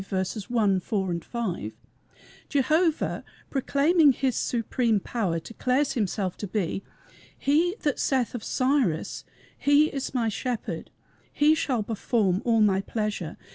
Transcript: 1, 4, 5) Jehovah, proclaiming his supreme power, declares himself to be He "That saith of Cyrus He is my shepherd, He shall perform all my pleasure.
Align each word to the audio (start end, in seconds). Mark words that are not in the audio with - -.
1, 0.49 0.79
4, 0.79 1.19
5) 1.21 1.73
Jehovah, 2.49 3.23
proclaiming 3.51 4.11
his 4.11 4.35
supreme 4.35 4.99
power, 4.99 5.37
declares 5.39 5.93
himself 5.93 6.35
to 6.37 6.47
be 6.47 6.83
He 7.37 7.75
"That 7.81 7.99
saith 7.99 8.33
of 8.33 8.43
Cyrus 8.43 9.25
He 9.55 9.89
is 9.89 10.15
my 10.15 10.27
shepherd, 10.27 10.89
He 11.31 11.53
shall 11.53 11.83
perform 11.83 12.41
all 12.43 12.61
my 12.61 12.81
pleasure. 12.81 13.37